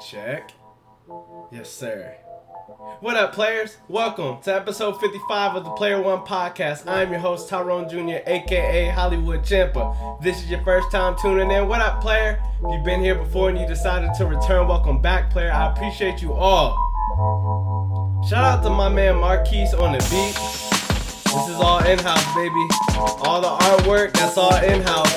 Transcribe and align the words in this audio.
Check. 0.00 0.52
Yes, 1.52 1.70
sir. 1.70 2.14
What 3.00 3.16
up, 3.16 3.34
players? 3.34 3.76
Welcome 3.86 4.40
to 4.42 4.54
episode 4.54 4.98
55 4.98 5.56
of 5.56 5.64
the 5.64 5.70
Player 5.72 6.00
One 6.00 6.20
Podcast. 6.20 6.86
I'm 6.86 7.10
your 7.10 7.20
host, 7.20 7.50
Tyrone 7.50 7.86
Jr., 7.86 8.22
aka 8.26 8.88
Hollywood 8.88 9.44
Champa. 9.44 10.18
This 10.22 10.42
is 10.42 10.50
your 10.50 10.62
first 10.62 10.90
time 10.90 11.16
tuning 11.20 11.50
in. 11.50 11.68
What 11.68 11.82
up, 11.82 12.00
player? 12.00 12.42
If 12.64 12.72
you've 12.72 12.84
been 12.84 13.00
here 13.00 13.14
before 13.14 13.50
and 13.50 13.58
you 13.58 13.66
decided 13.66 14.14
to 14.14 14.24
return, 14.24 14.66
welcome 14.68 15.02
back, 15.02 15.30
player. 15.30 15.52
I 15.52 15.70
appreciate 15.70 16.22
you 16.22 16.32
all. 16.32 16.74
Shout 18.26 18.44
out 18.44 18.62
to 18.62 18.70
my 18.70 18.88
man 18.88 19.16
Marquise 19.16 19.74
on 19.74 19.92
the 19.92 19.98
beat. 19.98 20.34
This 21.24 21.48
is 21.48 21.56
all 21.56 21.84
in 21.84 21.98
house, 21.98 22.34
baby. 22.34 22.66
All 23.22 23.42
the 23.42 23.64
artwork, 23.66 24.14
that's 24.14 24.38
all 24.38 24.56
in 24.62 24.80
house. 24.80 25.12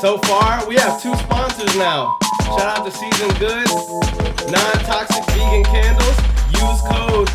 So 0.00 0.18
far, 0.18 0.64
we 0.68 0.76
have 0.76 1.02
two 1.02 1.14
sponsors 1.16 1.74
now. 1.76 2.18
Shout 2.54 2.78
out 2.78 2.84
to 2.86 2.92
Season 2.92 3.30
Goods, 3.42 3.72
non-toxic 4.46 5.24
vegan 5.34 5.64
candles. 5.64 6.16
Use 6.54 6.80
code 6.86 7.26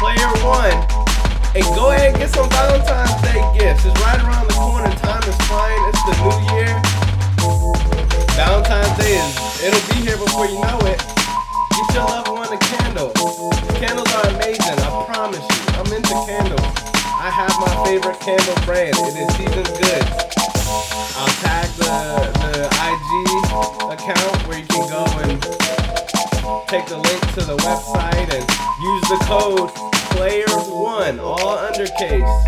PLAYER1 0.00 1.02
and 1.54 1.64
go 1.76 1.90
ahead 1.92 2.10
and 2.10 2.16
get 2.16 2.30
some 2.30 2.48
Valentine's 2.48 3.12
Day 3.20 3.36
gifts. 3.52 3.84
It's 3.84 4.00
right 4.00 4.16
around 4.24 4.48
the 4.48 4.56
corner. 4.56 4.88
Time 5.04 5.22
is 5.28 5.36
flying. 5.44 5.82
It's 5.92 6.02
the 6.08 6.14
new 6.24 6.38
year. 6.56 6.72
Valentine's 8.32 8.96
Day 8.96 9.20
is 9.20 9.36
it'll 9.60 9.86
be 9.92 10.00
here 10.08 10.16
before 10.16 10.48
you 10.48 10.56
know 10.64 10.80
it. 10.88 10.96
Get 10.96 11.86
your 11.92 12.08
loved 12.08 12.32
one 12.32 12.48
a 12.48 12.56
candle. 12.56 13.12
Candles 13.76 14.08
are 14.08 14.26
amazing. 14.32 14.80
I 14.80 15.04
promise 15.04 15.44
you. 15.44 15.60
I'm 15.76 15.92
into 15.92 16.16
candles. 16.24 16.64
I 17.20 17.28
have 17.28 17.52
my 17.60 17.84
favorite 17.84 18.18
candle 18.20 18.56
brand. 18.64 18.96
It 19.04 19.20
is 19.20 19.28
Season 19.36 19.68
Goods. 19.76 20.08
I'll 21.20 21.28
tag 21.44 21.68
the, 21.76 22.21
account 24.02 24.48
where 24.48 24.58
you 24.58 24.66
can 24.66 24.88
go 24.88 25.04
and 25.22 25.42
take 26.68 26.86
the 26.86 26.98
link 26.98 27.20
to 27.34 27.42
the 27.44 27.56
website 27.58 28.28
and 28.34 28.42
use 28.82 29.02
the 29.08 29.18
code 29.26 29.70
PLAYER1, 30.12 31.20
all 31.20 31.56
undercase. 31.58 32.44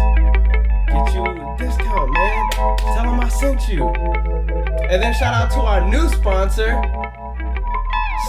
Get 0.88 1.14
you 1.14 1.22
a 1.22 1.56
discount, 1.56 2.12
man. 2.12 2.50
Tell 2.50 3.04
them 3.04 3.20
I 3.20 3.28
sent 3.28 3.68
you. 3.68 3.86
And 3.86 5.00
then 5.00 5.14
shout 5.14 5.34
out 5.34 5.50
to 5.52 5.60
our 5.60 5.88
new 5.88 6.08
sponsor, 6.08 6.82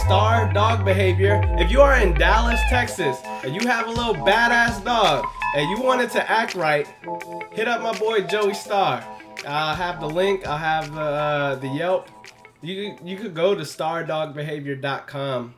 Star 0.04 0.52
Dog 0.52 0.84
Behavior. 0.84 1.40
If 1.58 1.70
you 1.72 1.80
are 1.80 1.98
in 1.98 2.14
Dallas, 2.14 2.60
Texas, 2.68 3.18
and 3.42 3.54
you 3.54 3.66
have 3.66 3.88
a 3.88 3.90
little 3.90 4.14
badass 4.14 4.84
dog 4.84 5.26
and 5.56 5.68
you 5.70 5.84
want 5.84 6.00
it 6.00 6.10
to 6.12 6.30
act 6.30 6.54
right, 6.54 6.86
hit 7.50 7.66
up 7.66 7.82
my 7.82 7.98
boy 7.98 8.20
Joey 8.20 8.54
Star. 8.54 9.04
I'll 9.46 9.74
have 9.74 10.00
the 10.00 10.08
link. 10.08 10.46
I'll 10.46 10.58
have 10.58 10.96
uh, 10.96 11.56
the 11.56 11.68
Yelp. 11.68 12.08
You 12.66 12.98
you 13.04 13.16
could 13.16 13.32
go 13.34 13.54
to 13.54 13.62
stardogbehavior.com 13.62 15.54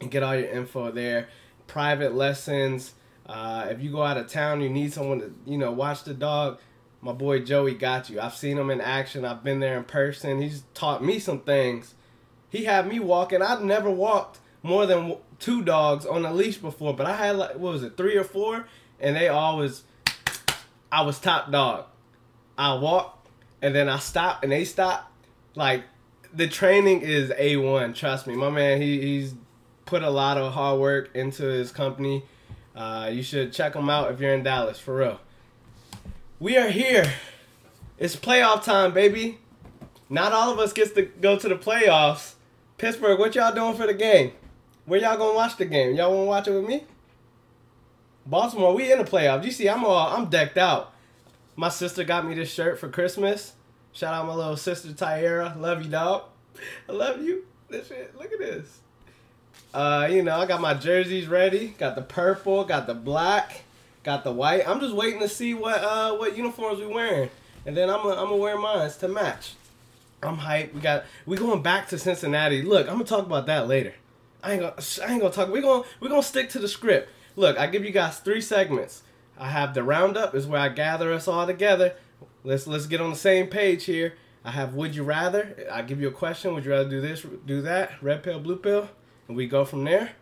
and 0.00 0.10
get 0.10 0.24
all 0.24 0.34
your 0.34 0.48
info 0.48 0.90
there. 0.90 1.28
Private 1.68 2.16
lessons. 2.16 2.94
Uh, 3.24 3.68
if 3.70 3.80
you 3.80 3.92
go 3.92 4.02
out 4.02 4.16
of 4.16 4.26
town, 4.26 4.60
you 4.60 4.68
need 4.68 4.92
someone 4.92 5.20
to 5.20 5.32
you 5.46 5.56
know 5.56 5.70
watch 5.70 6.02
the 6.02 6.14
dog. 6.14 6.58
My 7.00 7.12
boy 7.12 7.40
Joey 7.40 7.74
got 7.74 8.10
you. 8.10 8.20
I've 8.20 8.34
seen 8.34 8.58
him 8.58 8.70
in 8.70 8.80
action. 8.80 9.24
I've 9.24 9.44
been 9.44 9.60
there 9.60 9.76
in 9.76 9.84
person. 9.84 10.42
He's 10.42 10.64
taught 10.74 11.04
me 11.04 11.20
some 11.20 11.40
things. 11.40 11.94
He 12.50 12.64
had 12.64 12.88
me 12.88 12.98
walking. 12.98 13.40
I've 13.40 13.62
never 13.62 13.88
walked 13.88 14.40
more 14.64 14.84
than 14.84 15.18
two 15.38 15.62
dogs 15.62 16.04
on 16.04 16.24
a 16.26 16.32
leash 16.32 16.56
before, 16.56 16.92
but 16.92 17.06
I 17.06 17.14
had 17.14 17.36
like 17.36 17.50
what 17.50 17.72
was 17.72 17.84
it, 17.84 17.96
three 17.96 18.16
or 18.16 18.24
four, 18.24 18.66
and 18.98 19.14
they 19.14 19.28
always. 19.28 19.84
I 20.90 21.02
was 21.02 21.20
top 21.20 21.52
dog. 21.52 21.86
I 22.58 22.74
walk 22.74 23.26
and 23.62 23.72
then 23.76 23.88
I 23.88 24.00
stop 24.00 24.42
and 24.42 24.50
they 24.50 24.64
stop. 24.64 25.08
Like 25.54 25.84
the 26.34 26.48
training 26.48 27.02
is 27.02 27.32
a 27.36 27.56
one. 27.56 27.92
Trust 27.94 28.26
me, 28.26 28.34
my 28.34 28.50
man. 28.50 28.80
He 28.80 29.00
he's 29.00 29.34
put 29.84 30.02
a 30.02 30.10
lot 30.10 30.38
of 30.38 30.52
hard 30.52 30.80
work 30.80 31.10
into 31.14 31.44
his 31.44 31.70
company. 31.70 32.24
Uh, 32.74 33.10
you 33.12 33.22
should 33.22 33.52
check 33.52 33.74
him 33.74 33.90
out 33.90 34.10
if 34.10 34.20
you're 34.20 34.32
in 34.32 34.42
Dallas 34.42 34.78
for 34.78 34.96
real. 34.96 35.20
We 36.40 36.56
are 36.56 36.70
here. 36.70 37.12
It's 37.98 38.16
playoff 38.16 38.64
time, 38.64 38.92
baby. 38.92 39.38
Not 40.08 40.32
all 40.32 40.52
of 40.52 40.58
us 40.58 40.72
gets 40.72 40.92
to 40.92 41.02
go 41.02 41.38
to 41.38 41.48
the 41.48 41.56
playoffs. 41.56 42.34
Pittsburgh, 42.78 43.18
what 43.18 43.34
y'all 43.34 43.54
doing 43.54 43.76
for 43.76 43.86
the 43.86 43.94
game? 43.94 44.32
Where 44.86 45.00
y'all 45.00 45.16
gonna 45.16 45.34
watch 45.34 45.56
the 45.56 45.64
game? 45.64 45.94
Y'all 45.94 46.12
wanna 46.12 46.24
watch 46.24 46.48
it 46.48 46.52
with 46.52 46.66
me? 46.66 46.84
Baltimore, 48.26 48.74
we 48.74 48.90
in 48.90 48.98
the 48.98 49.04
playoffs. 49.04 49.44
You 49.44 49.50
see, 49.50 49.68
I'm 49.68 49.84
all 49.84 50.16
I'm 50.16 50.28
decked 50.28 50.58
out. 50.58 50.92
My 51.54 51.68
sister 51.68 52.02
got 52.02 52.26
me 52.26 52.34
this 52.34 52.52
shirt 52.52 52.78
for 52.78 52.88
Christmas. 52.88 53.52
Shout 53.92 54.14
out 54.14 54.26
my 54.26 54.34
little 54.34 54.56
sister 54.56 54.88
Tyara. 54.88 55.58
Love 55.60 55.84
you, 55.84 55.90
dog. 55.90 56.24
I 56.88 56.92
love 56.92 57.22
you. 57.22 57.44
This 57.68 57.88
shit. 57.88 58.16
Look 58.18 58.32
at 58.32 58.38
this. 58.38 58.80
Uh, 59.74 60.08
you 60.10 60.22
know, 60.22 60.38
I 60.38 60.46
got 60.46 60.60
my 60.60 60.74
jerseys 60.74 61.26
ready. 61.26 61.68
Got 61.78 61.94
the 61.94 62.02
purple. 62.02 62.64
Got 62.64 62.86
the 62.86 62.94
black. 62.94 63.64
Got 64.02 64.24
the 64.24 64.32
white. 64.32 64.66
I'm 64.68 64.80
just 64.80 64.94
waiting 64.94 65.20
to 65.20 65.28
see 65.28 65.54
what 65.54 65.82
uh 65.82 66.16
what 66.16 66.36
uniforms 66.36 66.80
we 66.80 66.86
wearing, 66.86 67.30
and 67.64 67.76
then 67.76 67.88
I'm 67.88 68.02
gonna 68.02 68.20
I'm 68.20 68.28
gonna 68.28 68.36
wear 68.36 68.58
mine 68.58 68.90
to 68.90 69.08
match. 69.08 69.54
I'm 70.22 70.38
hyped. 70.38 70.74
We 70.74 70.80
got 70.80 71.04
we 71.24 71.36
going 71.36 71.62
back 71.62 71.88
to 71.88 71.98
Cincinnati. 71.98 72.62
Look, 72.62 72.88
I'm 72.88 72.94
gonna 72.94 73.04
talk 73.04 73.26
about 73.26 73.46
that 73.46 73.68
later. 73.68 73.94
I 74.42 74.52
ain't 74.52 74.60
gonna 74.60 74.74
I 75.06 75.12
ain't 75.12 75.20
gonna 75.20 75.32
talk. 75.32 75.50
We 75.50 75.60
gonna 75.60 75.84
we 76.00 76.08
gonna 76.08 76.22
stick 76.22 76.50
to 76.50 76.58
the 76.58 76.68
script. 76.68 77.10
Look, 77.36 77.58
I 77.58 77.66
give 77.68 77.84
you 77.84 77.92
guys 77.92 78.18
three 78.18 78.40
segments. 78.40 79.02
I 79.38 79.48
have 79.48 79.72
the 79.74 79.82
roundup 79.82 80.34
is 80.34 80.46
where 80.46 80.60
I 80.60 80.68
gather 80.68 81.12
us 81.12 81.28
all 81.28 81.46
together. 81.46 81.94
Let's 82.44 82.66
let's 82.66 82.86
get 82.86 83.00
on 83.00 83.10
the 83.10 83.16
same 83.16 83.46
page 83.46 83.84
here. 83.84 84.14
I 84.44 84.50
have 84.50 84.74
would 84.74 84.96
you 84.96 85.04
rather. 85.04 85.66
I 85.70 85.82
give 85.82 86.00
you 86.00 86.08
a 86.08 86.12
question. 86.12 86.54
Would 86.54 86.64
you 86.64 86.72
rather 86.72 86.88
do 86.88 87.00
this, 87.00 87.24
do 87.46 87.62
that? 87.62 88.02
Red 88.02 88.22
pill, 88.22 88.40
blue 88.40 88.56
pill, 88.56 88.88
and 89.28 89.36
we 89.36 89.46
go 89.46 89.64
from 89.64 89.84
there. 89.84 90.12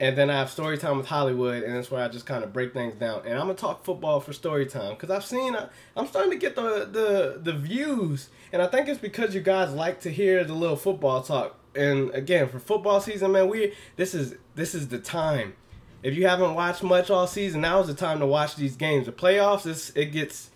And 0.00 0.16
then 0.16 0.30
I 0.30 0.34
have 0.34 0.48
story 0.48 0.78
time 0.78 0.96
with 0.96 1.08
Hollywood, 1.08 1.64
and 1.64 1.74
that's 1.74 1.90
where 1.90 2.04
I 2.04 2.06
just 2.06 2.24
kind 2.24 2.44
of 2.44 2.52
break 2.52 2.72
things 2.72 2.94
down. 2.94 3.22
And 3.24 3.34
I'm 3.34 3.46
gonna 3.46 3.54
talk 3.54 3.84
football 3.84 4.20
for 4.20 4.32
story 4.32 4.64
time 4.64 4.90
because 4.94 5.10
I've 5.10 5.24
seen 5.24 5.56
uh, 5.56 5.68
I'm 5.96 6.06
starting 6.06 6.30
to 6.30 6.38
get 6.38 6.54
the, 6.54 6.88
the 6.90 7.40
the 7.42 7.52
views, 7.52 8.28
and 8.52 8.62
I 8.62 8.68
think 8.68 8.88
it's 8.88 9.00
because 9.00 9.34
you 9.34 9.40
guys 9.40 9.72
like 9.72 10.00
to 10.02 10.10
hear 10.10 10.44
the 10.44 10.54
little 10.54 10.76
football 10.76 11.22
talk. 11.22 11.56
And 11.74 12.10
again, 12.10 12.48
for 12.48 12.60
football 12.60 13.00
season, 13.00 13.32
man, 13.32 13.48
we 13.48 13.74
this 13.96 14.14
is 14.14 14.36
this 14.54 14.72
is 14.72 14.88
the 14.88 14.98
time. 14.98 15.54
If 16.00 16.14
you 16.14 16.28
haven't 16.28 16.54
watched 16.54 16.84
much 16.84 17.10
all 17.10 17.26
season, 17.26 17.62
now 17.62 17.80
is 17.80 17.88
the 17.88 17.94
time 17.94 18.20
to 18.20 18.26
watch 18.26 18.54
these 18.54 18.76
games. 18.76 19.06
The 19.06 19.12
playoffs, 19.12 19.66
it's, 19.66 19.90
it 19.96 20.06
gets 20.06 20.50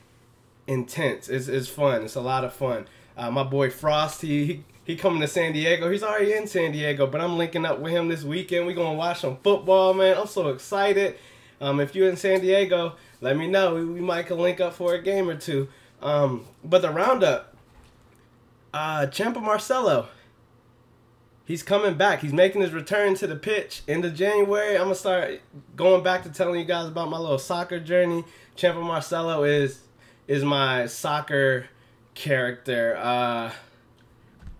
intense. 0.66 1.28
It's, 1.28 1.48
it's 1.48 1.68
fun. 1.68 2.02
It's 2.02 2.14
a 2.14 2.20
lot 2.20 2.44
of 2.44 2.52
fun. 2.52 2.86
Uh, 3.16 3.30
my 3.30 3.42
boy 3.42 3.70
Frost, 3.70 4.22
he, 4.22 4.64
he 4.84 4.96
coming 4.96 5.20
to 5.20 5.28
San 5.28 5.52
Diego. 5.52 5.90
He's 5.90 6.02
already 6.02 6.32
in 6.32 6.46
San 6.46 6.72
Diego, 6.72 7.06
but 7.06 7.20
I'm 7.20 7.36
linking 7.36 7.64
up 7.64 7.78
with 7.78 7.92
him 7.92 8.08
this 8.08 8.24
weekend. 8.24 8.66
we 8.66 8.74
gonna 8.74 8.94
watch 8.94 9.20
some 9.20 9.36
football, 9.38 9.94
man. 9.94 10.16
I'm 10.16 10.26
so 10.26 10.48
excited. 10.48 11.16
Um, 11.60 11.78
if 11.78 11.94
you're 11.94 12.08
in 12.08 12.16
San 12.16 12.40
Diego, 12.40 12.96
let 13.20 13.36
me 13.36 13.46
know. 13.46 13.74
We, 13.74 13.84
we 13.84 14.00
might 14.00 14.26
can 14.26 14.38
link 14.38 14.60
up 14.60 14.74
for 14.74 14.94
a 14.94 15.02
game 15.02 15.28
or 15.28 15.36
two. 15.36 15.68
Um, 16.00 16.46
but 16.64 16.82
the 16.82 16.90
roundup, 16.90 17.54
uh, 18.74 19.06
Champa 19.06 19.40
Marcelo, 19.40 20.08
he's 21.44 21.62
coming 21.62 21.94
back. 21.94 22.20
He's 22.20 22.32
making 22.32 22.62
his 22.62 22.72
return 22.72 23.14
to 23.16 23.28
the 23.28 23.36
pitch 23.36 23.82
end 23.86 24.04
of 24.04 24.16
January. 24.16 24.76
I'm 24.76 24.84
gonna 24.84 24.94
start 24.96 25.40
going 25.76 26.02
back 26.02 26.24
to 26.24 26.30
telling 26.30 26.58
you 26.58 26.66
guys 26.66 26.88
about 26.88 27.08
my 27.08 27.18
little 27.18 27.38
soccer 27.38 27.78
journey. 27.78 28.24
Champa 28.56 28.80
Marcelo 28.80 29.44
is 29.44 29.82
is 30.26 30.44
my 30.44 30.86
soccer 30.86 31.66
character. 32.14 32.96
Uh, 32.96 33.52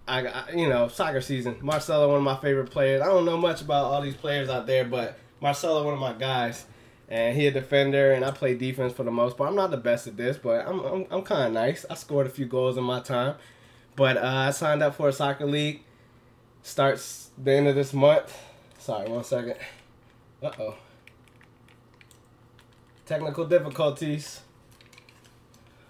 I, 0.07 0.27
I, 0.27 0.51
you 0.55 0.69
know 0.69 0.89
soccer 0.89 1.21
season. 1.21 1.57
Marcelo, 1.63 2.09
one 2.09 2.19
of 2.19 2.23
my 2.23 2.37
favorite 2.37 2.71
players. 2.71 3.03
I 3.03 3.07
don't 3.07 3.25
know 3.25 3.37
much 3.37 3.63
about 3.63 3.87
all 3.87 4.03
these 4.03 4.17
players 4.17 4.49
out 4.49 4.67
there, 4.67 4.85
but 4.85 5.19
Marcelo, 5.41 5.85
one 5.85 5.95
of 5.95 6.01
my 6.01 6.13
guys, 6.13 6.67
and 7.09 7.37
he 7.37 7.47
a 7.47 7.51
defender, 7.51 8.13
and 8.13 8.25
I 8.25 8.31
play 8.31 8.55
defense 8.55 8.93
for 8.93 9.05
the 9.05 9.11
most 9.11 9.37
part. 9.37 9.51
I'm 9.51 9.57
not 9.57 9.71
the 9.71 9.77
best 9.77 10.07
at 10.07 10.17
this, 10.17 10.37
but 10.37 10.67
I'm 10.67 10.81
I'm, 10.81 11.07
I'm 11.11 11.23
kind 11.23 11.47
of 11.47 11.53
nice. 11.53 11.87
I 11.89 11.95
scored 11.95 12.27
a 12.27 12.31
few 12.31 12.47
goals 12.47 12.77
in 12.77 12.85
my 12.85 13.01
time, 13.01 13.37
but 13.97 14.17
uh, 14.17 14.21
I 14.25 14.51
signed 14.51 14.83
up 14.83 14.97
for 14.97 15.09
a 15.09 15.13
soccer 15.13 15.47
league. 15.47 15.83
Starts 16.65 17.31
the 17.43 17.53
end 17.53 17.67
of 17.67 17.75
this 17.75 17.93
month. 17.93 18.39
Sorry, 18.79 19.09
one 19.09 19.25
second. 19.25 19.57
Uh 20.43 20.51
oh. 20.59 20.75
Technical 23.05 23.47
difficulties 23.47 24.41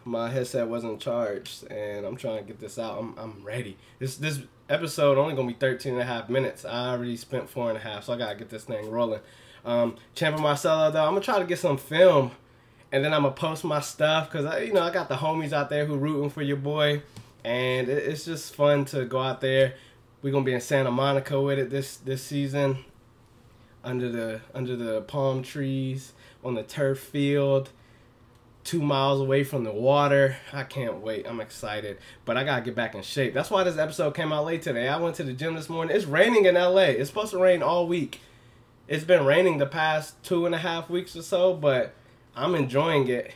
my 0.04 0.30
headset 0.30 0.68
wasn't 0.68 1.00
charged 1.00 1.70
and 1.70 2.04
I'm 2.04 2.16
trying 2.16 2.38
to 2.38 2.44
get 2.44 2.60
this 2.60 2.78
out. 2.78 2.98
I'm, 2.98 3.18
I'm 3.18 3.44
ready. 3.44 3.76
This 3.98 4.16
this 4.16 4.40
episode 4.68 5.18
only 5.18 5.34
gonna 5.34 5.48
be 5.48 5.54
13 5.54 5.94
and 5.94 6.02
a 6.02 6.04
half 6.04 6.28
minutes. 6.28 6.64
I 6.64 6.90
already 6.90 7.16
spent 7.16 7.48
four 7.48 7.68
and 7.68 7.78
a 7.78 7.80
half, 7.80 8.04
so 8.04 8.14
I 8.14 8.18
gotta 8.18 8.36
get 8.36 8.50
this 8.50 8.64
thing 8.64 8.90
rolling. 8.90 9.20
Um, 9.64 9.96
Champ 10.14 10.36
Champa 10.36 10.42
Marcelo 10.42 10.90
though, 10.90 11.04
I'm 11.04 11.12
gonna 11.12 11.20
try 11.20 11.38
to 11.38 11.44
get 11.44 11.58
some 11.58 11.78
film 11.78 12.32
and 12.92 13.02
then 13.02 13.14
I'm 13.14 13.22
gonna 13.22 13.34
post 13.34 13.64
my 13.64 13.80
stuff 13.80 14.30
because 14.30 14.44
I, 14.44 14.60
you 14.60 14.72
know, 14.72 14.82
I 14.82 14.90
got 14.90 15.08
the 15.08 15.16
homies 15.16 15.52
out 15.52 15.70
there 15.70 15.86
who 15.86 15.96
rooting 15.96 16.30
for 16.30 16.42
your 16.42 16.58
boy, 16.58 17.02
and 17.42 17.88
it, 17.88 17.98
it's 18.04 18.26
just 18.26 18.54
fun 18.54 18.84
to 18.86 19.06
go 19.06 19.20
out 19.20 19.40
there. 19.40 19.74
We're 20.20 20.32
gonna 20.32 20.44
be 20.44 20.52
in 20.52 20.60
Santa 20.60 20.90
Monica 20.90 21.40
with 21.40 21.58
it 21.58 21.70
this 21.70 21.96
this 21.96 22.22
season, 22.22 22.84
under 23.82 24.10
the 24.10 24.40
under 24.54 24.76
the 24.76 25.00
palm 25.02 25.42
trees 25.42 26.12
on 26.44 26.54
the 26.54 26.62
turf 26.62 26.98
field 26.98 27.70
two 28.64 28.80
miles 28.80 29.20
away 29.20 29.44
from 29.44 29.64
the 29.64 29.72
water. 29.72 30.36
I 30.52 30.64
can't 30.64 30.98
wait. 30.98 31.26
I'm 31.26 31.40
excited. 31.40 31.98
But 32.24 32.36
I 32.36 32.44
gotta 32.44 32.62
get 32.62 32.74
back 32.74 32.94
in 32.94 33.02
shape. 33.02 33.34
That's 33.34 33.50
why 33.50 33.64
this 33.64 33.78
episode 33.78 34.14
came 34.14 34.32
out 34.32 34.44
late 34.44 34.62
today. 34.62 34.88
I 34.88 34.96
went 34.98 35.16
to 35.16 35.24
the 35.24 35.32
gym 35.32 35.54
this 35.54 35.68
morning. 35.68 35.96
It's 35.96 36.06
raining 36.06 36.44
in 36.44 36.54
LA. 36.54 36.82
It's 36.82 37.10
supposed 37.10 37.32
to 37.32 37.38
rain 37.38 37.62
all 37.62 37.86
week. 37.86 38.20
It's 38.88 39.04
been 39.04 39.24
raining 39.24 39.58
the 39.58 39.66
past 39.66 40.22
two 40.22 40.46
and 40.46 40.54
a 40.54 40.58
half 40.58 40.90
weeks 40.90 41.16
or 41.16 41.22
so, 41.22 41.54
but 41.54 41.94
I'm 42.36 42.54
enjoying 42.54 43.08
it 43.08 43.32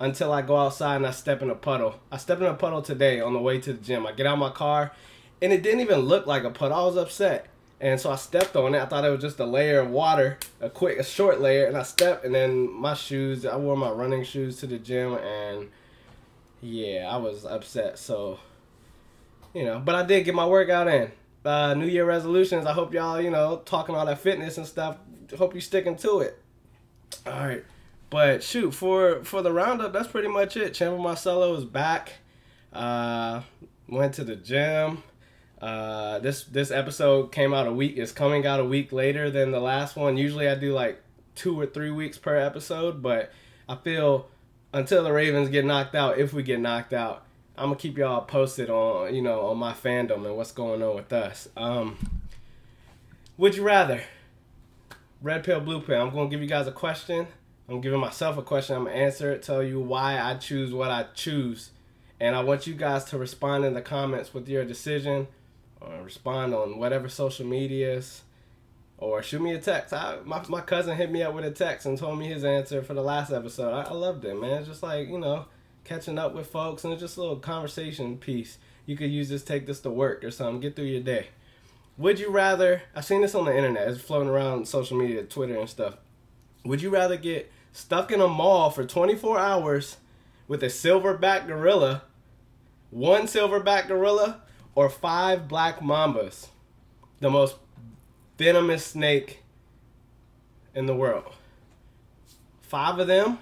until 0.00 0.32
I 0.32 0.42
go 0.42 0.56
outside 0.56 0.96
and 0.96 1.06
I 1.06 1.10
step 1.10 1.42
in 1.42 1.50
a 1.50 1.54
puddle. 1.54 2.00
I 2.10 2.16
stepped 2.16 2.40
in 2.40 2.46
a 2.46 2.54
puddle 2.54 2.82
today 2.82 3.20
on 3.20 3.32
the 3.32 3.38
way 3.38 3.58
to 3.60 3.72
the 3.72 3.82
gym. 3.82 4.06
I 4.06 4.12
get 4.12 4.26
out 4.26 4.34
of 4.34 4.38
my 4.38 4.50
car 4.50 4.92
and 5.40 5.52
it 5.52 5.62
didn't 5.62 5.80
even 5.80 6.00
look 6.00 6.26
like 6.26 6.44
a 6.44 6.50
puddle. 6.50 6.76
I 6.76 6.84
was 6.84 6.96
upset. 6.96 7.48
And 7.80 8.00
so 8.00 8.10
I 8.10 8.16
stepped 8.16 8.56
on 8.56 8.74
it. 8.74 8.80
I 8.80 8.86
thought 8.86 9.04
it 9.04 9.10
was 9.10 9.20
just 9.20 9.38
a 9.38 9.44
layer 9.44 9.80
of 9.80 9.90
water, 9.90 10.38
a 10.60 10.70
quick, 10.70 10.98
a 10.98 11.04
short 11.04 11.40
layer, 11.40 11.66
and 11.66 11.76
I 11.76 11.82
stepped. 11.82 12.24
And 12.24 12.34
then 12.34 12.72
my 12.72 12.94
shoes, 12.94 13.44
I 13.44 13.56
wore 13.56 13.76
my 13.76 13.90
running 13.90 14.24
shoes 14.24 14.58
to 14.60 14.66
the 14.66 14.78
gym, 14.78 15.14
and 15.14 15.68
yeah, 16.62 17.08
I 17.10 17.18
was 17.18 17.44
upset. 17.44 17.98
So, 17.98 18.38
you 19.52 19.64
know, 19.64 19.78
but 19.78 19.94
I 19.94 20.04
did 20.04 20.24
get 20.24 20.34
my 20.34 20.46
workout 20.46 20.88
in. 20.88 21.12
Uh, 21.44 21.74
New 21.74 21.86
Year 21.86 22.06
resolutions. 22.06 22.66
I 22.66 22.72
hope 22.72 22.94
y'all, 22.94 23.20
you 23.20 23.30
know, 23.30 23.62
talking 23.66 23.94
all 23.94 24.06
that 24.06 24.20
fitness 24.20 24.56
and 24.56 24.66
stuff. 24.66 24.96
Hope 25.36 25.54
you 25.54 25.60
sticking 25.60 25.96
to 25.96 26.20
it. 26.20 26.42
All 27.26 27.46
right, 27.46 27.64
but 28.10 28.42
shoot 28.42 28.72
for 28.72 29.22
for 29.22 29.42
the 29.42 29.52
roundup. 29.52 29.92
That's 29.92 30.08
pretty 30.08 30.28
much 30.28 30.56
it. 30.56 30.74
Champa 30.74 31.00
Marcelo 31.00 31.54
is 31.54 31.64
back. 31.64 32.14
Uh, 32.72 33.42
went 33.86 34.14
to 34.14 34.24
the 34.24 34.34
gym 34.34 35.02
uh, 35.60 36.18
this 36.18 36.44
this 36.44 36.70
episode 36.70 37.32
came 37.32 37.54
out 37.54 37.66
a 37.66 37.72
week. 37.72 37.96
Is 37.96 38.12
coming 38.12 38.46
out 38.46 38.60
a 38.60 38.64
week 38.64 38.92
later 38.92 39.30
than 39.30 39.52
the 39.52 39.60
last 39.60 39.96
one. 39.96 40.16
Usually 40.16 40.48
I 40.48 40.54
do 40.54 40.72
like 40.72 41.00
two 41.34 41.58
or 41.58 41.66
three 41.66 41.90
weeks 41.90 42.18
per 42.18 42.36
episode, 42.36 43.02
but 43.02 43.32
I 43.68 43.76
feel 43.76 44.28
until 44.72 45.02
the 45.02 45.12
Ravens 45.12 45.48
get 45.48 45.64
knocked 45.64 45.94
out, 45.94 46.18
if 46.18 46.32
we 46.32 46.42
get 46.42 46.60
knocked 46.60 46.92
out, 46.92 47.24
I'm 47.56 47.70
gonna 47.70 47.76
keep 47.76 47.96
y'all 47.96 48.22
posted 48.22 48.68
on 48.68 49.14
you 49.14 49.22
know 49.22 49.46
on 49.46 49.56
my 49.56 49.72
fandom 49.72 50.26
and 50.26 50.36
what's 50.36 50.52
going 50.52 50.82
on 50.82 50.94
with 50.94 51.12
us. 51.12 51.48
Um, 51.56 51.96
would 53.38 53.56
you 53.56 53.62
rather? 53.62 54.02
Red 55.22 55.42
pill, 55.44 55.60
blue 55.60 55.80
pill. 55.80 56.02
I'm 56.02 56.10
gonna 56.10 56.28
give 56.28 56.42
you 56.42 56.48
guys 56.48 56.66
a 56.66 56.72
question. 56.72 57.26
I'm 57.68 57.80
giving 57.80 57.98
myself 57.98 58.36
a 58.36 58.42
question. 58.42 58.76
I'm 58.76 58.84
gonna 58.84 58.96
answer 58.96 59.32
it. 59.32 59.42
Tell 59.42 59.62
you 59.62 59.80
why 59.80 60.20
I 60.20 60.34
choose 60.34 60.74
what 60.74 60.90
I 60.90 61.06
choose, 61.14 61.70
and 62.20 62.36
I 62.36 62.42
want 62.42 62.66
you 62.66 62.74
guys 62.74 63.04
to 63.04 63.16
respond 63.16 63.64
in 63.64 63.72
the 63.72 63.80
comments 63.80 64.34
with 64.34 64.50
your 64.50 64.66
decision 64.66 65.28
or 65.80 66.02
respond 66.02 66.54
on 66.54 66.78
whatever 66.78 67.08
social 67.08 67.46
medias 67.46 68.22
or 68.98 69.22
shoot 69.22 69.42
me 69.42 69.52
a 69.52 69.58
text. 69.60 69.92
I, 69.92 70.18
my, 70.24 70.42
my 70.48 70.60
cousin 70.60 70.96
hit 70.96 71.10
me 71.10 71.22
up 71.22 71.34
with 71.34 71.44
a 71.44 71.50
text 71.50 71.86
and 71.86 71.98
told 71.98 72.18
me 72.18 72.28
his 72.28 72.44
answer 72.44 72.82
for 72.82 72.94
the 72.94 73.02
last 73.02 73.32
episode. 73.32 73.72
I, 73.72 73.82
I 73.82 73.92
loved 73.92 74.24
it, 74.24 74.40
man. 74.40 74.58
It's 74.58 74.68
just 74.68 74.82
like, 74.82 75.08
you 75.08 75.18
know, 75.18 75.46
catching 75.84 76.18
up 76.18 76.34
with 76.34 76.48
folks 76.48 76.84
and 76.84 76.92
it's 76.92 77.02
just 77.02 77.16
a 77.16 77.20
little 77.20 77.36
conversation 77.36 78.16
piece. 78.16 78.58
You 78.86 78.96
could 78.96 79.10
use 79.10 79.28
this, 79.28 79.44
take 79.44 79.66
this 79.66 79.80
to 79.80 79.90
work 79.90 80.24
or 80.24 80.30
something, 80.30 80.60
get 80.60 80.76
through 80.76 80.86
your 80.86 81.02
day. 81.02 81.28
Would 81.98 82.18
you 82.18 82.30
rather, 82.30 82.82
I've 82.94 83.04
seen 83.04 83.22
this 83.22 83.34
on 83.34 83.46
the 83.46 83.56
internet, 83.56 83.88
it's 83.88 84.00
floating 84.00 84.28
around 84.28 84.68
social 84.68 84.98
media, 84.98 85.22
Twitter 85.24 85.58
and 85.58 85.68
stuff. 85.68 85.96
Would 86.64 86.82
you 86.82 86.90
rather 86.90 87.16
get 87.16 87.50
stuck 87.72 88.10
in 88.10 88.20
a 88.20 88.28
mall 88.28 88.70
for 88.70 88.84
24 88.84 89.38
hours 89.38 89.96
with 90.48 90.62
a 90.62 90.66
silverback 90.66 91.46
gorilla, 91.46 92.02
one 92.90 93.22
silverback 93.22 93.88
gorilla, 93.88 94.42
or 94.76 94.88
five 94.88 95.48
black 95.48 95.80
mambas, 95.80 96.48
the 97.18 97.30
most 97.30 97.56
venomous 98.38 98.84
snake 98.84 99.42
in 100.74 100.86
the 100.86 100.94
world. 100.94 101.32
Five 102.60 103.00
of 103.00 103.08
them 103.08 103.38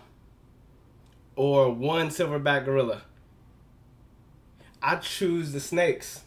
or 1.37 1.71
one 1.71 2.09
silverback 2.09 2.65
gorilla. 2.65 3.03
I 4.81 4.97
choose 4.97 5.53
the 5.53 5.61
snakes. 5.61 6.23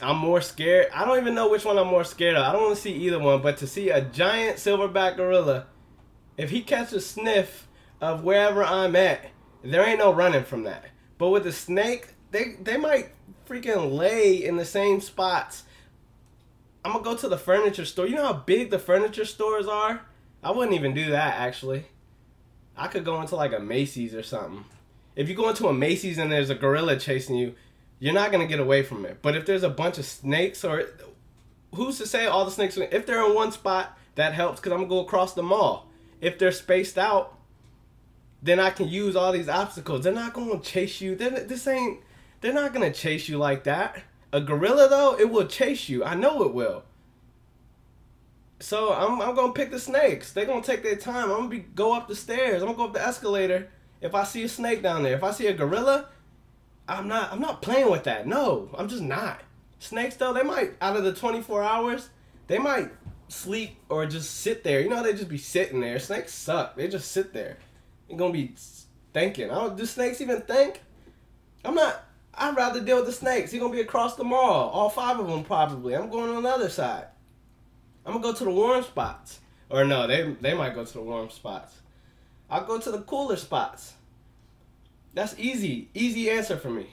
I'm 0.00 0.16
more 0.16 0.40
scared. 0.40 0.88
I 0.94 1.04
don't 1.04 1.18
even 1.18 1.34
know 1.34 1.50
which 1.50 1.64
one 1.64 1.76
I'm 1.76 1.88
more 1.88 2.04
scared 2.04 2.36
of. 2.36 2.44
I 2.44 2.52
don't 2.52 2.62
want 2.62 2.76
to 2.76 2.80
see 2.80 2.92
either 2.92 3.18
one, 3.18 3.42
but 3.42 3.58
to 3.58 3.66
see 3.66 3.90
a 3.90 4.00
giant 4.00 4.56
silverback 4.56 5.16
gorilla, 5.16 5.66
if 6.36 6.50
he 6.50 6.62
catches 6.62 6.92
a 6.92 7.00
sniff 7.00 7.66
of 8.00 8.22
wherever 8.22 8.64
I'm 8.64 8.94
at, 8.96 9.26
there 9.62 9.84
ain't 9.84 9.98
no 9.98 10.14
running 10.14 10.44
from 10.44 10.62
that. 10.62 10.84
But 11.18 11.30
with 11.30 11.42
the 11.42 11.52
snake, 11.52 12.14
they 12.30 12.56
they 12.62 12.76
might 12.76 13.10
freaking 13.48 13.96
lay 13.96 14.44
in 14.44 14.56
the 14.56 14.64
same 14.64 15.00
spots. 15.00 15.64
I'm 16.84 16.92
gonna 16.92 17.04
go 17.04 17.16
to 17.16 17.28
the 17.28 17.38
furniture 17.38 17.84
store. 17.84 18.06
You 18.06 18.16
know 18.16 18.26
how 18.26 18.32
big 18.32 18.70
the 18.70 18.78
furniture 18.78 19.24
stores 19.24 19.66
are? 19.66 20.02
I 20.42 20.50
wouldn't 20.50 20.76
even 20.76 20.94
do 20.94 21.10
that 21.10 21.36
actually. 21.38 21.86
I 22.76 22.86
could 22.86 23.04
go 23.04 23.20
into 23.20 23.36
like 23.36 23.52
a 23.52 23.58
Macy's 23.58 24.14
or 24.14 24.22
something. 24.22 24.64
If 25.16 25.28
you 25.28 25.34
go 25.34 25.48
into 25.48 25.66
a 25.66 25.74
Macy's 25.74 26.18
and 26.18 26.30
there's 26.30 26.50
a 26.50 26.54
gorilla 26.54 26.96
chasing 26.96 27.36
you, 27.36 27.54
you're 27.98 28.14
not 28.14 28.30
gonna 28.30 28.46
get 28.46 28.60
away 28.60 28.82
from 28.82 29.04
it. 29.04 29.18
But 29.22 29.36
if 29.36 29.46
there's 29.46 29.64
a 29.64 29.68
bunch 29.70 29.98
of 29.98 30.04
snakes 30.04 30.64
or 30.64 30.84
who's 31.74 31.98
to 31.98 32.06
say 32.06 32.26
all 32.26 32.44
the 32.44 32.50
snakes 32.50 32.76
if 32.76 33.06
they're 33.06 33.26
in 33.26 33.34
one 33.34 33.52
spot, 33.52 33.98
that 34.14 34.34
helps 34.34 34.60
because 34.60 34.72
I'm 34.72 34.78
gonna 34.78 34.88
go 34.88 35.00
across 35.00 35.34
the 35.34 35.42
mall. 35.42 35.88
If 36.20 36.38
they're 36.38 36.52
spaced 36.52 36.98
out, 36.98 37.36
then 38.42 38.60
I 38.60 38.70
can 38.70 38.88
use 38.88 39.16
all 39.16 39.32
these 39.32 39.48
obstacles. 39.48 40.04
They're 40.04 40.12
not 40.12 40.34
gonna 40.34 40.60
chase 40.60 41.00
you. 41.00 41.16
They're, 41.16 41.30
this 41.30 41.66
ain't 41.66 42.00
they're 42.40 42.52
not 42.52 42.72
gonna 42.72 42.92
chase 42.92 43.28
you 43.28 43.38
like 43.38 43.64
that. 43.64 44.02
A 44.32 44.40
gorilla 44.40 44.88
though, 44.88 45.18
it 45.18 45.30
will 45.30 45.46
chase 45.46 45.88
you. 45.88 46.04
I 46.04 46.14
know 46.14 46.42
it 46.42 46.54
will. 46.54 46.84
So 48.60 48.92
I'm, 48.92 49.20
I'm 49.20 49.34
gonna 49.34 49.52
pick 49.52 49.70
the 49.70 49.78
snakes. 49.78 50.32
They're 50.32 50.46
gonna 50.46 50.62
take 50.62 50.82
their 50.82 50.96
time. 50.96 51.30
I'm 51.30 51.36
gonna 51.36 51.48
be 51.48 51.60
go 51.60 51.94
up 51.94 52.08
the 52.08 52.16
stairs. 52.16 52.62
I'm 52.62 52.68
gonna 52.68 52.78
go 52.78 52.84
up 52.86 52.92
the 52.92 53.06
escalator. 53.06 53.68
If 54.00 54.14
I 54.14 54.24
see 54.24 54.42
a 54.44 54.48
snake 54.48 54.82
down 54.82 55.02
there, 55.02 55.14
if 55.14 55.24
I 55.24 55.30
see 55.30 55.46
a 55.46 55.54
gorilla, 55.54 56.08
I'm 56.88 57.08
not 57.08 57.32
I'm 57.32 57.40
not 57.40 57.62
playing 57.62 57.90
with 57.90 58.04
that. 58.04 58.26
No, 58.26 58.68
I'm 58.76 58.88
just 58.88 59.02
not. 59.02 59.42
Snakes 59.78 60.16
though, 60.16 60.32
they 60.32 60.42
might 60.42 60.74
out 60.80 60.96
of 60.96 61.04
the 61.04 61.12
24 61.12 61.62
hours, 61.62 62.10
they 62.48 62.58
might 62.58 62.90
sleep 63.28 63.76
or 63.88 64.06
just 64.06 64.40
sit 64.40 64.64
there. 64.64 64.80
You 64.80 64.88
know, 64.88 65.02
they 65.02 65.12
just 65.12 65.28
be 65.28 65.38
sitting 65.38 65.80
there. 65.80 65.98
Snakes 65.98 66.34
suck. 66.34 66.76
They 66.76 66.88
just 66.88 67.12
sit 67.12 67.32
there. 67.32 67.58
You're 68.08 68.18
gonna 68.18 68.32
be 68.32 68.54
thinking. 69.12 69.50
I 69.50 69.54
don't, 69.54 69.76
do 69.76 69.86
snakes 69.86 70.20
even 70.20 70.40
think? 70.42 70.82
I'm 71.64 71.74
not. 71.74 72.04
I'd 72.38 72.56
rather 72.56 72.80
deal 72.80 72.96
with 72.96 73.06
the 73.06 73.12
snakes. 73.12 73.50
He's 73.50 73.60
gonna 73.60 73.72
be 73.72 73.80
across 73.80 74.16
the 74.16 74.24
mall. 74.24 74.70
All 74.70 74.88
five 74.88 75.18
of 75.18 75.26
them 75.26 75.44
probably. 75.44 75.94
I'm 75.94 76.08
going 76.08 76.30
on 76.30 76.42
the 76.42 76.48
other 76.48 76.68
side. 76.68 77.06
I'm 78.06 78.12
gonna 78.14 78.22
go 78.22 78.32
to 78.32 78.44
the 78.44 78.50
warm 78.50 78.82
spots. 78.82 79.40
Or 79.68 79.84
no, 79.84 80.06
they 80.06 80.34
they 80.40 80.54
might 80.54 80.74
go 80.74 80.84
to 80.84 80.92
the 80.92 81.02
warm 81.02 81.30
spots. 81.30 81.74
I'll 82.50 82.64
go 82.64 82.78
to 82.78 82.90
the 82.90 83.02
cooler 83.02 83.36
spots. 83.36 83.94
That's 85.14 85.34
easy. 85.38 85.88
Easy 85.94 86.30
answer 86.30 86.56
for 86.56 86.70
me. 86.70 86.86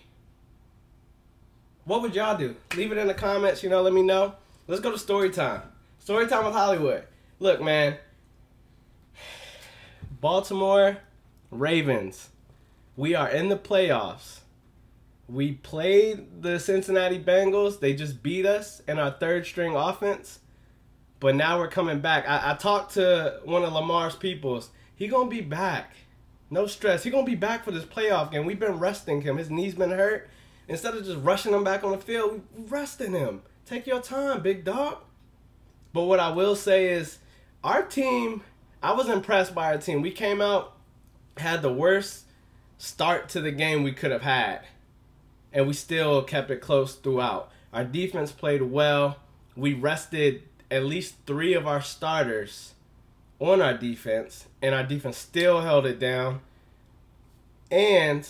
What 1.86 2.02
would 2.02 2.16
y'all 2.16 2.38
do? 2.38 2.56
Leave 2.76 2.92
it 2.92 2.98
in 2.98 3.08
the 3.08 3.14
comments, 3.14 3.62
you 3.62 3.70
know, 3.70 3.82
let 3.82 3.94
me 3.94 4.02
know. 4.02 4.34
Let's 4.68 4.82
go 4.82 4.92
to 4.92 4.98
story 4.98 5.30
time. 5.30 5.62
Story 6.00 6.28
time 6.28 6.46
with 6.46 6.56
Hollywood. 6.56 7.04
Look, 7.40 7.62
man. 7.62 7.98
Baltimore 10.20 10.98
Ravens. 11.52 12.30
We 12.98 13.14
are 13.14 13.30
in 13.30 13.50
the 13.50 13.58
playoffs. 13.58 14.40
We 15.28 15.54
played 15.54 16.44
the 16.44 16.60
Cincinnati 16.60 17.20
Bengals. 17.20 17.80
They 17.80 17.94
just 17.94 18.22
beat 18.22 18.46
us 18.46 18.82
in 18.88 19.00
our 19.00 19.12
third 19.12 19.46
string 19.46 19.76
offense. 19.76 20.40
But 21.20 21.36
now 21.36 21.58
we're 21.58 21.70
coming 21.70 22.00
back. 22.00 22.28
I, 22.28 22.52
I 22.52 22.56
talked 22.56 22.94
to 22.94 23.40
one 23.44 23.64
of 23.64 23.74
Lamar's 23.74 24.16
peoples. 24.16 24.70
He 24.96 25.08
gonna 25.08 25.30
be 25.30 25.42
back. 25.42 25.96
No 26.52 26.68
stress. 26.68 27.04
He 27.04 27.10
gonna 27.10 27.26
be 27.26 27.36
back 27.36 27.66
for 27.66 27.72
this 27.72 27.86
playoff 27.86 28.32
game. 28.32 28.46
We've 28.46 28.60
been 28.60 28.78
resting 28.78 29.22
him. 29.22 29.38
His 29.38 29.50
knee's 29.50 29.74
been 29.74 29.90
hurt. 29.90 30.30
Instead 30.68 30.96
of 30.96 31.06
just 31.06 31.20
rushing 31.22 31.54
him 31.54 31.64
back 31.64 31.84
on 31.84 31.92
the 31.92 31.98
field, 31.98 32.42
we 32.56 32.64
resting 32.66 33.14
him. 33.14 33.42
Take 33.66 33.88
your 33.88 34.02
time, 34.02 34.42
big 34.42 34.64
dog. 34.64 34.98
But 35.94 36.04
what 36.04 36.20
I 36.20 36.30
will 36.30 36.56
say 36.56 36.88
is, 36.90 37.20
our 37.64 37.82
team. 37.82 38.44
I 38.84 38.92
was 38.92 39.10
impressed 39.10 39.56
by 39.56 39.74
our 39.74 39.80
team. 39.80 40.04
We 40.04 40.12
came 40.12 40.42
out, 40.42 40.76
had 41.38 41.64
the 41.64 41.74
worst 41.74 42.26
start 42.78 43.30
to 43.30 43.42
the 43.42 43.52
game 43.52 43.82
we 43.82 43.92
could 43.92 44.12
have 44.12 44.22
had 44.22 44.62
and 45.56 45.66
we 45.66 45.74
still 45.74 46.22
kept 46.22 46.52
it 46.52 46.62
close 46.62 46.94
throughout. 46.96 47.50
Our 47.74 47.86
defense 47.86 48.32
played 48.32 48.62
well. 48.62 49.18
We 49.56 49.74
rested 49.74 50.44
at 50.70 50.84
least 50.84 51.16
three 51.26 51.54
of 51.54 51.66
our 51.66 51.82
starters 51.82 52.74
on 53.40 53.62
our 53.62 53.74
defense, 53.74 54.48
and 54.62 54.76
our 54.76 54.84
defense 54.84 55.18
still 55.18 55.62
held 55.62 55.86
it 55.86 55.98
down. 55.98 56.42
And 57.72 58.28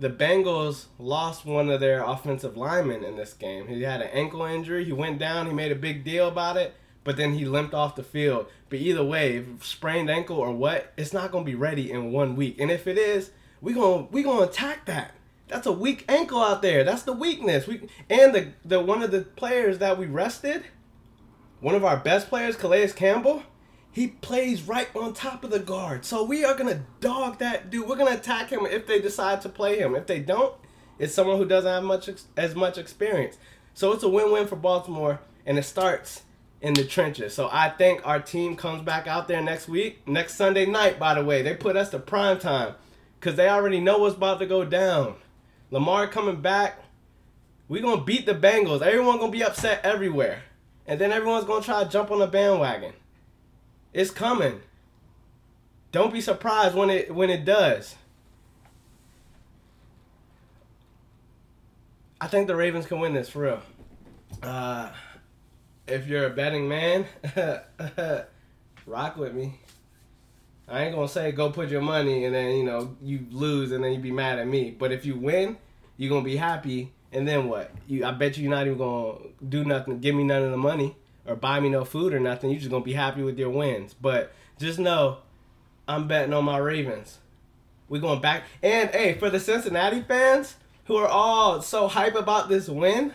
the 0.00 0.10
Bengals 0.10 0.86
lost 0.98 1.44
one 1.44 1.68
of 1.68 1.80
their 1.80 2.02
offensive 2.02 2.56
linemen 2.56 3.04
in 3.04 3.16
this 3.16 3.34
game. 3.34 3.68
He 3.68 3.82
had 3.82 4.00
an 4.00 4.08
ankle 4.08 4.42
injury. 4.42 4.84
He 4.84 4.92
went 4.92 5.18
down. 5.18 5.46
He 5.46 5.52
made 5.52 5.72
a 5.72 5.76
big 5.76 6.04
deal 6.04 6.26
about 6.26 6.56
it, 6.56 6.74
but 7.04 7.18
then 7.18 7.34
he 7.34 7.44
limped 7.44 7.74
off 7.74 7.96
the 7.96 8.02
field. 8.02 8.46
But 8.70 8.78
either 8.78 9.04
way, 9.04 9.44
sprained 9.60 10.10
ankle 10.10 10.38
or 10.38 10.52
what, 10.52 10.92
it's 10.96 11.12
not 11.12 11.32
going 11.32 11.44
to 11.44 11.50
be 11.50 11.54
ready 11.54 11.90
in 11.90 12.12
one 12.12 12.34
week. 12.34 12.56
And 12.58 12.70
if 12.70 12.86
it 12.86 12.96
is, 12.96 13.30
we're 13.60 13.74
going 13.74 14.08
we 14.10 14.22
to 14.22 14.40
attack 14.40 14.86
that. 14.86 15.12
That's 15.52 15.66
a 15.66 15.72
weak 15.72 16.06
ankle 16.08 16.42
out 16.42 16.62
there. 16.62 16.82
That's 16.82 17.02
the 17.02 17.12
weakness. 17.12 17.66
We 17.66 17.86
and 18.08 18.34
the 18.34 18.52
the 18.64 18.80
one 18.80 19.02
of 19.02 19.10
the 19.10 19.20
players 19.20 19.78
that 19.78 19.98
we 19.98 20.06
rested, 20.06 20.64
one 21.60 21.74
of 21.74 21.84
our 21.84 21.98
best 21.98 22.28
players, 22.28 22.56
Calais 22.56 22.88
Campbell, 22.92 23.42
he 23.90 24.06
plays 24.06 24.62
right 24.62 24.88
on 24.96 25.12
top 25.12 25.44
of 25.44 25.50
the 25.50 25.58
guard. 25.58 26.06
So 26.06 26.24
we 26.24 26.42
are 26.42 26.54
gonna 26.54 26.82
dog 27.00 27.38
that 27.40 27.68
dude. 27.68 27.86
We're 27.86 27.96
gonna 27.96 28.12
attack 28.12 28.48
him 28.48 28.64
if 28.64 28.86
they 28.86 28.98
decide 28.98 29.42
to 29.42 29.50
play 29.50 29.78
him. 29.78 29.94
If 29.94 30.06
they 30.06 30.20
don't, 30.20 30.54
it's 30.98 31.14
someone 31.14 31.36
who 31.36 31.44
doesn't 31.44 31.70
have 31.70 31.84
much 31.84 32.08
as 32.34 32.54
much 32.54 32.78
experience. 32.78 33.36
So 33.74 33.92
it's 33.92 34.02
a 34.02 34.08
win-win 34.08 34.46
for 34.46 34.56
Baltimore, 34.56 35.20
and 35.44 35.58
it 35.58 35.64
starts 35.64 36.22
in 36.62 36.72
the 36.72 36.84
trenches. 36.84 37.34
So 37.34 37.50
I 37.52 37.68
think 37.68 38.06
our 38.06 38.20
team 38.20 38.56
comes 38.56 38.80
back 38.80 39.06
out 39.06 39.28
there 39.28 39.42
next 39.42 39.68
week, 39.68 40.08
next 40.08 40.36
Sunday 40.36 40.64
night. 40.64 40.98
By 40.98 41.12
the 41.12 41.24
way, 41.24 41.42
they 41.42 41.54
put 41.54 41.76
us 41.76 41.90
to 41.90 41.98
prime 41.98 42.38
time 42.38 42.74
because 43.20 43.36
they 43.36 43.50
already 43.50 43.80
know 43.80 43.98
what's 43.98 44.16
about 44.16 44.38
to 44.38 44.46
go 44.46 44.64
down. 44.64 45.16
Lamar 45.72 46.06
coming 46.06 46.42
back. 46.42 46.78
We 47.66 47.80
gonna 47.80 48.04
beat 48.04 48.26
the 48.26 48.34
Bengals. 48.34 48.82
Everyone 48.82 49.18
gonna 49.18 49.32
be 49.32 49.42
upset 49.42 49.80
everywhere, 49.82 50.42
and 50.86 51.00
then 51.00 51.10
everyone's 51.10 51.46
gonna 51.46 51.64
try 51.64 51.82
to 51.82 51.88
jump 51.88 52.10
on 52.10 52.18
the 52.18 52.26
bandwagon. 52.26 52.92
It's 53.94 54.10
coming. 54.10 54.60
Don't 55.90 56.12
be 56.12 56.20
surprised 56.20 56.74
when 56.74 56.90
it 56.90 57.14
when 57.14 57.30
it 57.30 57.46
does. 57.46 57.96
I 62.20 62.28
think 62.28 62.48
the 62.48 62.54
Ravens 62.54 62.84
can 62.86 63.00
win 63.00 63.14
this 63.14 63.30
for 63.30 63.40
real. 63.40 63.62
Uh, 64.42 64.90
if 65.86 66.06
you're 66.06 66.26
a 66.26 66.30
betting 66.30 66.68
man, 66.68 67.06
rock 68.86 69.16
with 69.16 69.34
me. 69.34 69.58
I 70.72 70.84
ain't 70.84 70.94
gonna 70.94 71.06
say 71.06 71.32
go 71.32 71.50
put 71.50 71.68
your 71.68 71.82
money 71.82 72.24
and 72.24 72.34
then 72.34 72.56
you 72.56 72.64
know 72.64 72.96
you 73.02 73.26
lose 73.30 73.72
and 73.72 73.84
then 73.84 73.92
you 73.92 73.98
be 73.98 74.10
mad 74.10 74.38
at 74.38 74.46
me. 74.46 74.70
But 74.70 74.90
if 74.90 75.04
you 75.04 75.16
win, 75.16 75.58
you're 75.98 76.08
gonna 76.08 76.24
be 76.24 76.36
happy. 76.36 76.92
And 77.12 77.28
then 77.28 77.46
what? 77.46 77.70
You, 77.86 78.06
I 78.06 78.12
bet 78.12 78.38
you 78.38 78.44
you're 78.44 78.50
not 78.50 78.66
even 78.66 78.78
gonna 78.78 79.18
do 79.46 79.64
nothing, 79.64 80.00
give 80.00 80.14
me 80.14 80.24
none 80.24 80.42
of 80.42 80.50
the 80.50 80.56
money 80.56 80.96
or 81.26 81.36
buy 81.36 81.60
me 81.60 81.68
no 81.68 81.84
food 81.84 82.14
or 82.14 82.20
nothing. 82.20 82.50
You're 82.50 82.58
just 82.58 82.70
gonna 82.70 82.82
be 82.82 82.94
happy 82.94 83.22
with 83.22 83.38
your 83.38 83.50
wins. 83.50 83.94
But 83.94 84.32
just 84.58 84.78
know, 84.78 85.18
I'm 85.86 86.08
betting 86.08 86.32
on 86.32 86.44
my 86.44 86.56
Ravens. 86.56 87.18
We 87.90 88.00
going 88.00 88.22
back. 88.22 88.44
And 88.62 88.88
hey, 88.90 89.12
for 89.12 89.28
the 89.28 89.40
Cincinnati 89.40 90.00
fans 90.00 90.56
who 90.86 90.96
are 90.96 91.06
all 91.06 91.60
so 91.60 91.86
hype 91.86 92.14
about 92.14 92.48
this 92.48 92.70
win, 92.70 93.12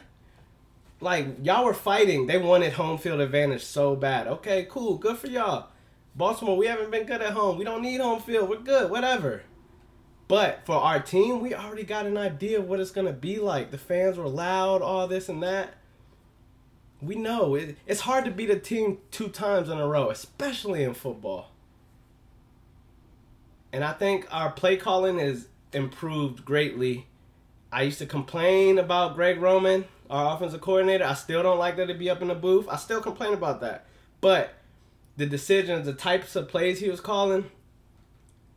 like 1.02 1.44
y'all 1.44 1.66
were 1.66 1.74
fighting. 1.74 2.28
They 2.28 2.38
wanted 2.38 2.74
home 2.74 3.00
field 3.00 3.20
advantage 3.20 3.64
so 3.64 3.96
bad. 3.96 4.28
Okay, 4.28 4.68
cool, 4.70 5.00
good 5.00 5.18
for 5.18 5.26
y'all. 5.26 5.70
Baltimore, 6.18 6.58
we 6.58 6.66
haven't 6.66 6.92
been 6.92 7.06
good 7.06 7.22
at 7.22 7.34
home. 7.34 7.58
We 7.58 7.64
don't 7.64 7.82
need 7.82 8.02
home 8.02 8.22
field. 8.22 8.50
We're 8.50 8.58
good, 8.58 8.90
whatever. 8.92 9.44
But 10.28 10.66
for 10.66 10.76
our 10.76 11.00
team, 11.00 11.40
we 11.40 11.54
already 11.54 11.84
got 11.84 12.06
an 12.06 12.18
idea 12.18 12.60
of 12.60 12.68
what 12.68 12.80
it's 12.80 12.92
gonna 12.92 13.14
be 13.14 13.38
like. 13.40 13.72
The 13.72 13.78
fans 13.78 14.18
were 14.18 14.28
loud, 14.28 14.82
all 14.82 15.08
this 15.08 15.30
and 15.30 15.42
that 15.44 15.76
we 17.02 17.16
know 17.16 17.56
it, 17.56 17.78
it's 17.86 18.02
hard 18.02 18.26
to 18.26 18.32
beat 18.32 18.50
a 18.50 18.60
team 18.60 19.00
two 19.12 19.30
times 19.30 19.70
in 19.70 19.78
a 19.78 19.88
row, 19.88 20.10
especially 20.10 20.84
in 20.84 20.94
football. 20.94 21.52
And 23.72 23.84
I 23.84 23.94
think 23.94 24.28
our 24.32 24.52
play 24.52 24.78
calling 24.78 25.20
is 25.20 25.48
improved 25.74 26.44
greatly. 26.46 27.08
I 27.72 27.84
used 27.84 28.00
to 28.00 28.06
complain 28.06 28.80
about 28.80 29.16
Greg 29.16 29.40
Roman, 29.40 29.86
our 30.10 30.36
offensive 30.36 30.62
coordinator. 30.62 31.04
I 31.04 31.14
still 31.14 31.44
don't 31.44 31.60
like 31.60 31.76
that 31.78 31.88
to 31.88 31.94
be 31.94 32.10
up 32.10 32.22
in 32.22 32.30
the 32.30 32.36
booth. 32.36 32.68
I 32.70 32.78
still 32.78 33.02
complain 33.02 33.34
about 33.34 33.62
that. 33.62 33.86
But 34.22 34.54
the 35.18 35.26
decisions, 35.26 35.86
the 35.86 35.94
types 35.94 36.36
of 36.36 36.48
plays 36.48 36.80
he 36.80 36.90
was 36.90 37.02
calling, 37.02 37.50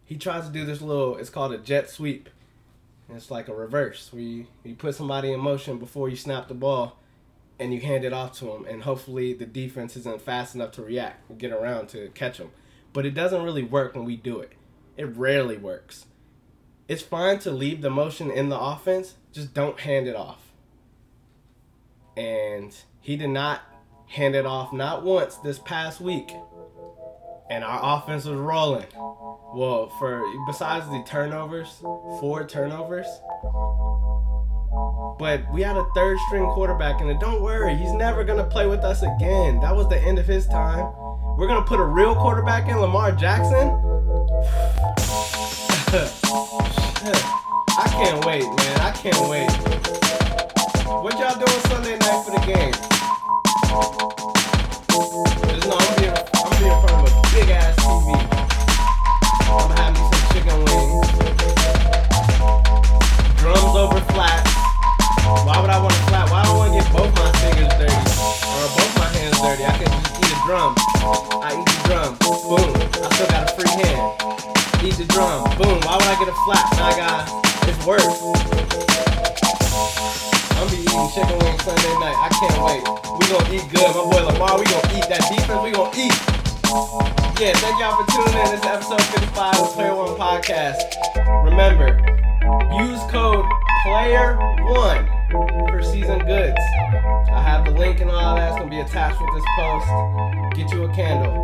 he 0.05 0.17
tries 0.17 0.47
to 0.47 0.53
do 0.53 0.65
this 0.65 0.81
little, 0.81 1.17
it's 1.17 1.31
called 1.31 1.53
a 1.53 1.59
jet 1.59 1.91
sweep. 1.91 2.29
And 3.09 3.17
it's 3.17 3.31
like 3.31 3.49
a 3.49 3.55
reverse 3.55 4.13
where 4.13 4.23
you, 4.23 4.47
you 4.63 4.77
put 4.77 4.95
somebody 4.95 5.33
in 5.33 5.41
motion 5.41 5.79
before 5.79 6.09
you 6.09 6.17
snap 6.17 6.47
the 6.47 6.55
ball 6.55 6.97
and 7.59 7.75
you 7.75 7.81
hand 7.81 8.05
it 8.05 8.13
off 8.13 8.39
to 8.39 8.51
him, 8.53 8.65
and 8.65 8.83
hopefully 8.83 9.35
the 9.35 9.45
defense 9.45 9.97
isn't 9.97 10.23
fast 10.23 10.55
enough 10.55 10.73
to 10.73 10.83
react 10.83 11.29
and 11.29 11.39
get 11.39 11.53
around 11.53 11.89
to 11.89 12.09
catch 12.15 12.39
him. 12.39 12.51
But 12.93 13.05
it 13.05 13.15
doesn't 13.15 13.43
really 13.43 13.63
work 13.63 13.95
when 13.95 14.05
we 14.05 14.17
do 14.17 14.41
it. 14.41 14.53
It 14.97 15.17
rarely 15.17 15.59
works. 15.59 16.07
It's 16.89 17.03
fine 17.03 17.39
to 17.41 17.51
leave 17.51 17.83
the 17.83 17.91
motion 17.91 18.31
in 18.31 18.49
the 18.49 18.59
offense, 18.59 19.15
just 19.33 19.55
don't 19.55 19.79
hand 19.79 20.09
it 20.09 20.17
off. 20.17 20.53
And 22.17 22.75
he 23.01 23.17
did 23.17 23.29
not 23.29 23.63
hand 24.09 24.35
it 24.35 24.45
off 24.47 24.73
not 24.73 25.05
once 25.05 25.37
this 25.37 25.59
past 25.59 26.01
week. 26.01 26.33
And 27.51 27.65
our 27.65 27.99
offense 27.99 28.25
was 28.27 28.39
rolling. 28.39 28.87
Well, 29.53 29.91
for 29.99 30.23
besides 30.47 30.87
the 30.87 31.03
turnovers, 31.05 31.79
four 32.21 32.47
turnovers, 32.47 33.07
but 35.19 35.43
we 35.53 35.61
had 35.61 35.77
a 35.77 35.85
third 35.95 36.17
string 36.29 36.47
quarterback, 36.47 37.01
and 37.01 37.19
don't 37.19 37.43
worry, 37.43 37.75
he's 37.75 37.93
never 37.93 38.23
gonna 38.23 38.45
play 38.45 38.69
with 38.69 38.85
us 38.85 39.03
again. 39.03 39.61
That 39.61 39.75
was 39.75 39.89
the 39.89 40.01
end 40.01 40.21
of 40.21 40.27
his 40.27 40.47
time. 40.47 40.93
We're 41.37 41.49
gonna 41.49 41.67
put 41.67 41.81
a 41.81 41.85
real 41.85 42.15
quarterback 42.15 42.69
in, 42.69 42.77
Lamar 42.77 43.11
Jackson. 43.13 43.69
I 47.77 47.89
can't 47.91 48.25
wait, 48.25 48.45
man. 48.45 48.81
I 48.81 48.93
can't 48.93 49.29
wait. 49.29 49.51
What 51.03 51.19
y'all 51.19 51.35
doing 51.35 51.61
Sunday 51.63 51.99
night 51.99 52.25
for 52.25 52.31
the 52.31 52.41
game? 55.27 55.30
Eat 70.21 70.33
a 70.33 70.41
drum. 70.47 70.75
I 71.43 71.57
eat 71.59 71.67
the 71.67 71.79
drum. 71.89 72.11
Boom. 72.21 72.71
I 73.01 73.09
still 73.15 73.29
got 73.29 73.51
a 73.51 73.55
free 73.55 73.71
hand. 73.83 74.03
Eat 74.85 74.95
the 74.95 75.05
drum. 75.07 75.45
Boom. 75.57 75.81
Why 75.83 75.97
would 75.97 76.11
I 76.11 76.17
get 76.19 76.29
a 76.29 76.37
flat? 76.45 76.67
I 76.79 76.93
got 76.97 77.41
it's 77.69 77.87
worse. 77.87 78.07
I'm 80.59 80.69
be 80.69 80.83
eating 80.83 81.09
chicken 81.15 81.39
wings 81.41 81.63
Sunday 81.63 81.95
night. 82.01 82.19
I 82.19 82.29
can't 82.39 82.59
wait. 82.65 82.83
We 83.19 83.25
gonna 83.29 83.55
eat 83.55 83.67
good. 83.71 83.95
My 83.95 84.05
boy 84.11 84.23
Lamar, 84.27 84.59
we 84.59 84.65
gonna 84.65 84.99
eat 84.99 85.09
that 85.09 85.23
defense. 85.29 85.63
We 85.63 85.71
gonna 85.73 85.97
eat. 85.97 87.20
Yeah, 87.41 87.55
thank 87.55 87.81
y'all 87.81 87.97
for 87.97 88.05
tuning 88.13 88.37
in. 88.39 88.45
This 88.51 88.61
is 88.61 88.67
episode 88.67 89.01
55 89.01 89.55
of 89.55 89.73
Player 89.73 89.95
One 89.95 90.15
Podcast. 90.19 90.83
Remember, 91.43 91.97
use 92.85 93.01
code 93.11 93.47
PLAYER1 93.87 95.71
for 95.71 95.83
season 95.83 96.19
goods. 96.19 96.61
I 97.33 97.41
have 97.43 97.65
the 97.65 97.71
link 97.71 98.03
and 98.03 98.11
all 98.11 98.37
that. 98.37 98.51
It's 98.51 98.59
gonna 98.59 98.69
be 98.69 98.81
attached 98.81 99.19
with 99.19 99.31
this 99.33 99.45
post. 99.57 99.87
Get 100.55 100.71
you 100.71 100.85
a 100.85 100.95
candle. 100.95 101.43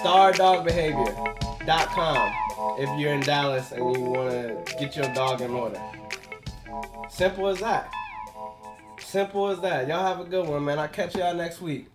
StarDogBehavior.com 0.00 2.32
if 2.80 2.88
you're 2.98 3.12
in 3.12 3.20
Dallas 3.20 3.72
and 3.72 3.94
you 3.94 4.00
wanna 4.00 4.56
get 4.80 4.96
your 4.96 5.12
dog 5.12 5.42
in 5.42 5.50
order. 5.50 5.78
Simple 7.10 7.48
as 7.48 7.60
that. 7.60 7.92
Simple 8.98 9.48
as 9.48 9.60
that. 9.60 9.88
Y'all 9.88 10.06
have 10.06 10.20
a 10.20 10.24
good 10.24 10.48
one, 10.48 10.64
man. 10.64 10.78
I'll 10.78 10.88
catch 10.88 11.16
y'all 11.16 11.34
next 11.34 11.60
week. 11.60 11.91